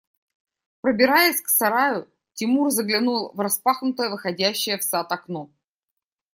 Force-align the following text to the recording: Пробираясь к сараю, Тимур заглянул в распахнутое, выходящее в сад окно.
Пробираясь 0.81 1.39
к 1.43 1.47
сараю, 1.47 2.09
Тимур 2.33 2.71
заглянул 2.71 3.31
в 3.35 3.39
распахнутое, 3.39 4.09
выходящее 4.09 4.79
в 4.79 4.83
сад 4.83 5.11
окно. 5.11 5.51